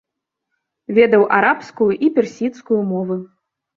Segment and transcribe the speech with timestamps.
[0.99, 3.15] Ведаў арабскую і персідскую мовы.